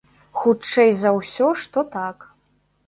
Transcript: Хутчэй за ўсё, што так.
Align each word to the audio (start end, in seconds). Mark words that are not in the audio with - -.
Хутчэй 0.43 0.89
за 1.03 1.13
ўсё, 1.19 1.53
што 1.65 1.87
так. 1.99 2.29